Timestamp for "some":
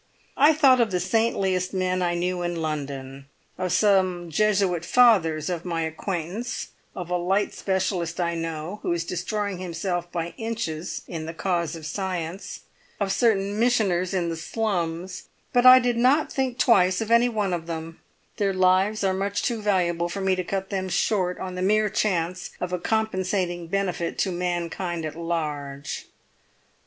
3.71-4.31